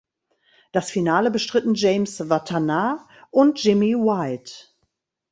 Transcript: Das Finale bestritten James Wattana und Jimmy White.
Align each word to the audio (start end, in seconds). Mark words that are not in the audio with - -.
Das 0.71 0.89
Finale 0.89 1.29
bestritten 1.29 1.75
James 1.75 2.27
Wattana 2.27 3.07
und 3.29 3.63
Jimmy 3.63 3.93
White. 3.93 4.51